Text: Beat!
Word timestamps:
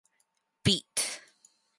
Beat! 0.63 0.97